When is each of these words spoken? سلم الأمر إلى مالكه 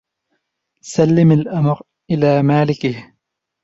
سلم 0.81 1.31
الأمر 1.31 1.81
إلى 2.11 2.43
مالكه 2.43 3.13